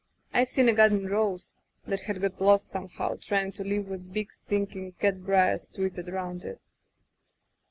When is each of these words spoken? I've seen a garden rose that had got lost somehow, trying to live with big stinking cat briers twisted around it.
I've 0.33 0.47
seen 0.49 0.67
a 0.67 0.73
garden 0.73 1.05
rose 1.05 1.53
that 1.85 2.01
had 2.01 2.21
got 2.21 2.41
lost 2.41 2.71
somehow, 2.71 3.17
trying 3.21 3.51
to 3.51 3.63
live 3.63 3.87
with 3.87 4.11
big 4.11 4.31
stinking 4.31 4.93
cat 4.93 5.23
briers 5.23 5.67
twisted 5.67 6.09
around 6.09 6.43
it. 6.43 6.59